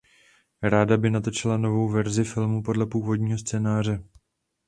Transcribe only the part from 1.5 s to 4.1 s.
novou verzi filmu podle původního scénáře.